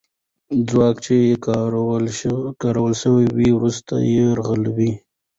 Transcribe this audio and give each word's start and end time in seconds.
ځواک 0.69 0.95
چې 1.05 1.15
کارول 2.61 2.91
سوی 3.01 3.25
وو، 3.29 3.57
وروستی 3.57 3.99
یرغل 4.19 4.63
وو. 4.75 4.91